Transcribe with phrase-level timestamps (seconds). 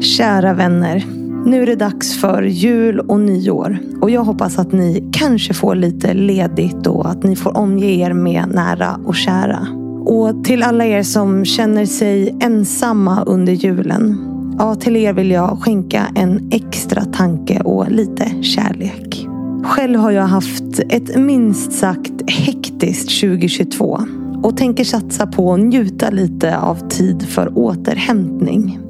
[0.00, 1.04] Kära vänner.
[1.46, 3.78] Nu är det dags för jul och nyår.
[4.00, 8.12] Och jag hoppas att ni kanske får lite ledigt och att ni får omge er
[8.12, 9.66] med nära och kära.
[10.04, 14.26] Och till alla er som känner sig ensamma under julen.
[14.58, 19.26] Ja, till er vill jag skänka en extra tanke och lite kärlek.
[19.64, 24.00] Själv har jag haft ett minst sagt hektiskt 2022
[24.42, 28.89] och tänker satsa på att njuta lite av tid för återhämtning.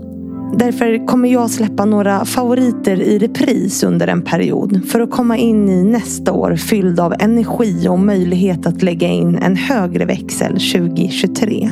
[0.55, 5.69] Därför kommer jag släppa några favoriter i repris under en period för att komma in
[5.69, 11.71] i nästa år fylld av energi och möjlighet att lägga in en högre växel 2023.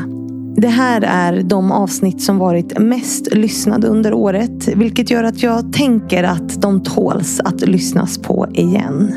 [0.57, 5.73] Det här är de avsnitt som varit mest lyssnade under året vilket gör att jag
[5.73, 9.13] tänker att de tåls att lyssnas på igen.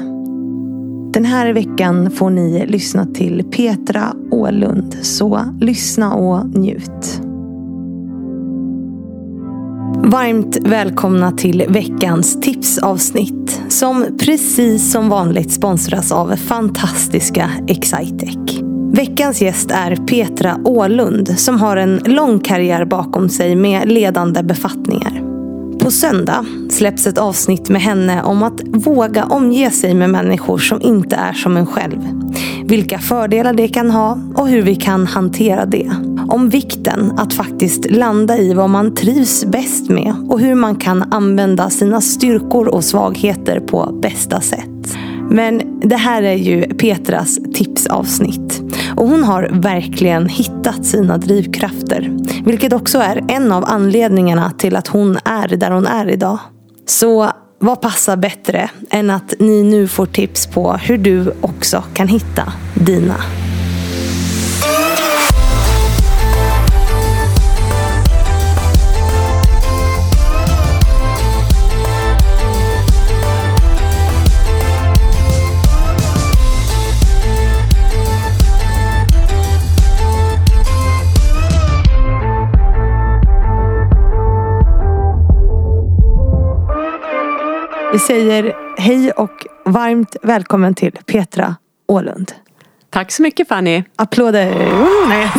[1.14, 7.20] Den här veckan får ni lyssna till Petra Ålund, så lyssna och njut.
[10.12, 18.62] Varmt välkomna till veckans tipsavsnitt som precis som vanligt sponsras av fantastiska Excitec.
[18.94, 25.20] Veckans gäst är Petra Ålund som har en lång karriär bakom sig med ledande befattningar.
[25.92, 30.81] På söndag släpps ett avsnitt med henne om att våga omge sig med människor som
[30.81, 32.00] inte är som en själv.
[32.64, 35.92] Vilka fördelar det kan ha och hur vi kan hantera det.
[36.28, 41.14] Om vikten att faktiskt landa i vad man trivs bäst med och hur man kan
[41.14, 44.97] använda sina styrkor och svagheter på bästa sätt.
[45.30, 48.50] Men det här är ju Petras tipsavsnitt.
[49.02, 52.17] Och hon har verkligen hittat sina drivkrafter.
[52.45, 56.39] Vilket också är en av anledningarna till att hon är där hon är idag.
[56.88, 62.07] Så vad passar bättre än att ni nu får tips på hur du också kan
[62.07, 63.16] hitta dina.
[87.94, 91.56] Vi säger hej och varmt välkommen till Petra
[91.88, 92.31] Ålund.
[92.90, 93.84] Tack så mycket Fanny.
[93.96, 94.52] Applåder.
[94.52, 95.31] Oh, nej,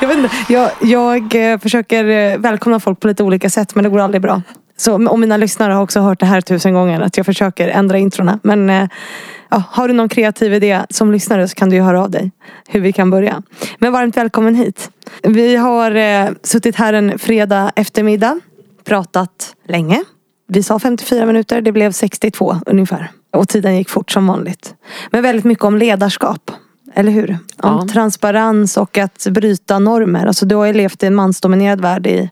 [0.00, 0.30] jag, vet inte.
[0.48, 4.22] Jag, jag eh, försöker eh, välkomna folk på lite olika sätt men det går aldrig
[4.22, 4.42] bra.
[4.76, 7.98] Så, och mina lyssnare har också hört det här tusen gånger att jag försöker ändra
[7.98, 8.38] introna.
[8.42, 8.88] Men eh,
[9.48, 12.32] ja, har du någon kreativ idé som lyssnare så kan du ju höra av dig.
[12.68, 13.42] Hur vi kan börja.
[13.78, 14.90] Men varmt välkommen hit.
[15.22, 18.40] Vi har eh, suttit här en fredag eftermiddag.
[18.84, 20.04] Pratat länge.
[20.48, 23.10] Vi sa 54 minuter, det blev 62 ungefär.
[23.32, 24.74] Och tiden gick fort som vanligt.
[25.10, 26.50] Men väldigt mycket om ledarskap.
[26.94, 27.30] Eller hur?
[27.30, 27.38] Om
[27.80, 27.86] Ja.
[27.92, 30.26] transparens och att bryta normer.
[30.26, 32.30] Alltså du har ju levt i en mansdominerad värld i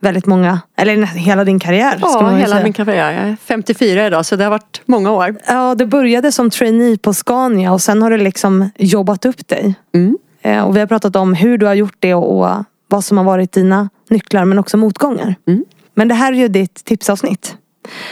[0.00, 1.98] väldigt många, eller hela din karriär.
[2.00, 2.64] Ja, hela säga.
[2.64, 3.12] min karriär.
[3.12, 5.36] Jag är 54 idag så det har varit många år.
[5.46, 9.74] Ja, det började som trainee på Scania och sen har du liksom jobbat upp dig.
[9.94, 10.18] Mm.
[10.42, 13.16] Eh, Och vi har pratat om hur du har gjort det och och vad som
[13.18, 15.34] har varit dina nycklar men också motgångar.
[15.46, 15.64] Mm.
[15.94, 17.56] Men det här är ju ditt tipsavsnitt.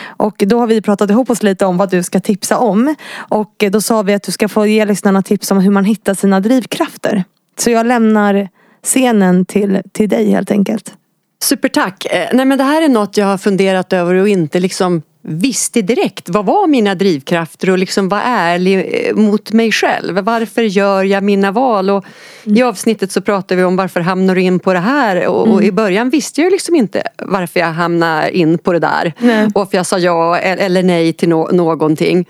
[0.06, 2.94] Och då har vi pratat ihop oss lite om vad du ska tipsa om.
[3.16, 6.14] Och då sa vi att du ska få ge lyssnarna tips om hur man hittar
[6.14, 7.24] sina drivkrafter.
[7.58, 8.48] Så jag lämnar
[8.82, 10.94] scenen till, till dig helt enkelt.
[11.42, 12.04] Supertack.
[12.04, 15.82] Eh, nej men det här är något jag har funderat över och inte liksom visste
[15.82, 16.28] direkt.
[16.28, 20.18] Vad var mina drivkrafter och liksom var ärlig eh, mot mig själv.
[20.18, 21.90] Varför gör jag mina val?
[21.90, 22.04] Och
[22.44, 25.26] I avsnittet så pratar vi om varför hamnar du in på det här?
[25.26, 29.12] Och, och i början visste jag liksom inte varför jag hamnar in på det där.
[29.18, 29.44] Nej.
[29.46, 32.26] Och varför jag sa ja eller nej till nå- någonting.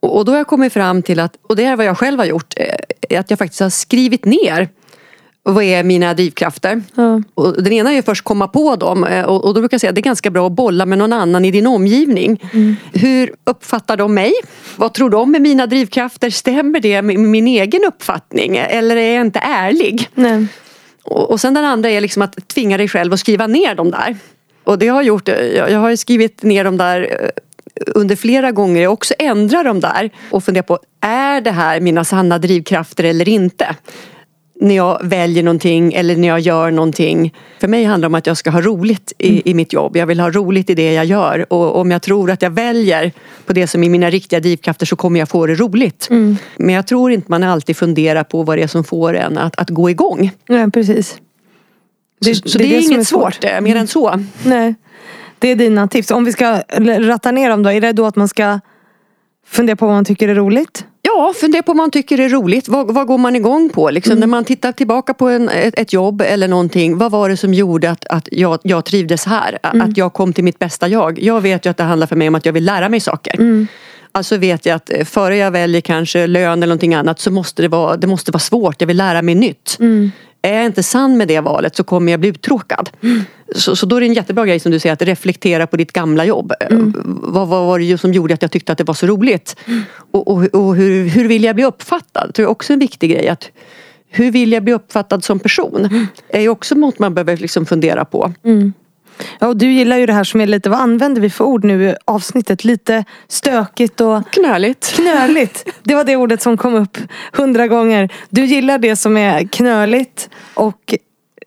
[0.00, 2.18] Och och då har jag kommit fram till att, och det är vad jag själv
[2.18, 4.68] har gjort, eh, att jag faktiskt har skrivit ner
[5.44, 6.82] vad är mina drivkrafter?
[6.94, 7.22] Ja.
[7.34, 9.80] Och den ena är ju först komma på dem eh, och, och då brukar jag
[9.80, 12.40] säga att det är ganska bra att bolla med någon annan i din omgivning.
[12.92, 14.32] Hur uppfattar de mig?
[14.76, 16.30] Vad tror de är mina drivkrafter?
[16.30, 18.56] Stämmer det med min egen uppfattning?
[18.56, 20.08] Eller är jag inte ärlig?
[20.14, 20.46] Nej.
[21.02, 23.90] Och, och sen den andra är liksom att tvinga dig själv att skriva ner dem
[23.90, 24.16] där.
[24.64, 25.28] Och det har jag gjort.
[25.28, 27.28] Jag, jag har skrivit ner dem där eh,
[27.94, 28.82] under flera gånger.
[28.82, 33.28] Jag också ändrar dem där och funderar på, är det här mina sanna drivkrafter eller
[33.28, 33.76] inte?
[34.62, 37.34] När jag väljer någonting eller när jag gör någonting.
[37.60, 39.96] För mig handlar det om att jag ska ha roligt i, i mitt jobb.
[39.96, 41.52] Jag vill ha roligt i det jag gör.
[41.52, 43.12] Och om jag tror att jag väljer
[43.46, 46.08] på det som är mina riktiga drivkrafter så kommer jag få det roligt.
[46.56, 49.56] Men jag tror inte man alltid funderar på vad det är som får en att,
[49.60, 50.30] att gå igång.
[50.48, 51.16] Nej, precis.
[52.24, 54.24] så, så det, är, som inget svårt, eh, mer än så.
[54.44, 54.74] Nej.
[55.38, 56.10] Det är dina tips.
[56.10, 56.62] Om vi ska
[56.98, 57.70] ratta ner dem då.
[57.70, 58.60] Är det då att man ska
[59.46, 60.84] fundera på vad man tycker är roligt?
[61.16, 62.68] Ja, fundera på vad man tycker är roligt.
[62.68, 63.90] Vad, vad går man igång på?
[63.90, 64.20] Liksom, mm.
[64.20, 66.98] När man tittar tillbaka på en, ett, ett, jobb eller någonting.
[66.98, 69.58] Vad var det som gjorde att, att jag, jag trivdes här?
[69.62, 69.90] Mm.
[69.90, 71.18] Att jag kom till mitt bästa jag.
[71.18, 73.34] Jag vet ju att det handlar för mig om att jag vill lära mig saker.
[73.34, 73.66] Mm.
[74.12, 77.62] Alltså vet jag att eh, före jag väljer kanske lön eller någonting annat så måste
[77.62, 78.80] det vara, det måste vara svårt.
[78.80, 79.76] Jag vill lära mig nytt.
[80.42, 82.90] Är jag inte sann med det valet så kommer jag bli uttråkad.
[83.02, 83.20] Mm.
[83.54, 85.92] Så, så då är det en jättebra grej som du säger att reflektera på ditt
[85.92, 86.52] gamla jobb.
[86.70, 86.94] Mm.
[87.04, 89.56] Vad, vad var det som gjorde att jag tyckte att det var så roligt?
[89.66, 89.82] Mm.
[90.10, 92.28] Och, och, och, hur, hur vill jag bli uppfattad?
[92.28, 93.28] Det tror jag också är en viktig grej.
[93.28, 93.50] Att,
[94.08, 95.84] hur vill jag bli uppfattad som person?
[95.84, 96.06] Mm.
[96.28, 98.32] är ju också något man behöver liksom fundera på.
[98.44, 98.72] Mm.
[99.38, 101.64] Ja, och du gillar ju det här som är lite, vad använder vi för ord
[101.64, 102.64] nu i avsnittet?
[102.64, 104.92] Lite stökigt och knöligt.
[104.94, 105.68] knöligt.
[105.82, 106.98] Det var det ordet som kom upp
[107.32, 108.12] hundra gånger.
[108.28, 110.94] Du gillar det som är knöligt och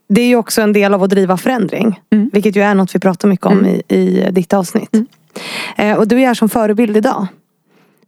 [0.10, 2.02] det är ju också en del av att driva förändring.
[2.12, 2.30] Mm.
[2.34, 3.82] Vilket ju är något vi pratar mycket om mm.
[3.88, 4.94] i, i ditt avsnitt.
[4.94, 5.08] Mm.
[5.78, 7.28] Eh, och du är här som förebild idag.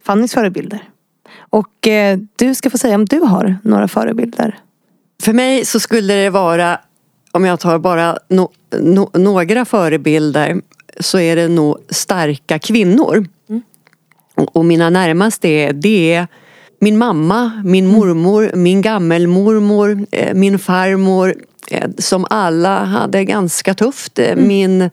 [0.04, 0.82] Fannys förebilder.
[1.38, 4.58] Och eh, du ska få säga om du har några förebilder.
[5.22, 6.78] För mig så skulle det vara
[7.32, 10.60] om jag tar bara no, no, några förebilder
[11.00, 13.26] så är det nog starka kvinnor.
[13.48, 13.62] Mm.
[14.34, 16.26] Och, och, mina närmaste är, det är
[16.80, 17.96] min mamma, min mm.
[17.96, 21.34] mormor, min gammelmormor, eh, min farmor
[21.70, 24.18] eh, som alla hade ganska tufft.
[24.18, 24.48] Eh, mm.
[24.48, 24.90] Min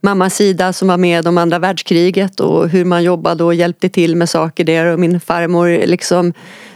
[0.00, 4.16] mammas sida som var med om andra världskriget och hur man jobbade och hjälpte till
[4.16, 6.32] med saker där och min farmor liksom,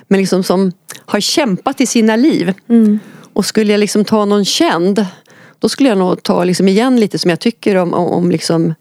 [0.08, 2.52] men liksom som har kämpat i sina liv.
[2.68, 2.98] Mm.
[3.36, 5.06] Och skulle jag liksom ta någon känd
[5.58, 8.74] då skulle jag nog ta liksom igen lite som jag tycker om, om liksom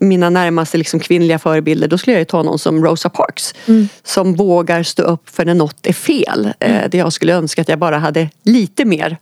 [0.00, 3.54] mina närmaste liksom kvinnliga förebilder då skulle jag ta någon som Rosa Parks.
[3.66, 3.88] Mm.
[4.04, 6.52] Som vågar stå upp för när något är fel.
[6.60, 6.76] Mm.
[6.76, 9.18] Eh, det jag skulle önska att jag bara hade lite mer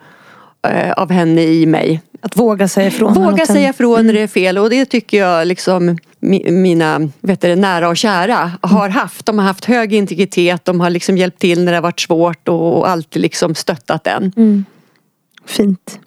[0.97, 2.01] av henne i mig.
[2.21, 3.15] Att våga säga ifrån.
[3.15, 4.07] Våga säga ifrån mm.
[4.07, 8.53] när det är fel och det tycker jag liksom mina vet du, nära och kära
[8.61, 9.27] har haft.
[9.27, 12.49] De har haft hög integritet, de har liksom hjälpt till när det har varit svårt
[12.49, 14.33] och alltid liksom stöttat en.
[14.37, 14.65] Mm.
[15.47, 15.99] Fint.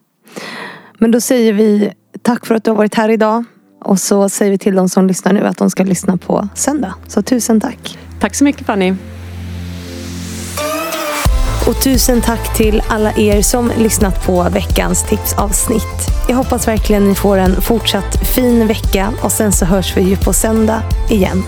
[0.98, 3.44] Men då säger vi tack för att du har varit här idag.
[3.82, 6.94] Och så säger vi till de som lyssnar nu att de ska lyssna på söndag.
[7.08, 7.98] Så tusen tack.
[8.20, 8.94] Tack så mycket Fanny.
[11.68, 16.08] Och tusen tack till alla er som lyssnat på veckans tipsavsnitt.
[16.28, 20.18] Jag hoppas verkligen ni får en fortsatt fin vecka och sen så hörs vi ju
[20.18, 21.44] på söndag igen.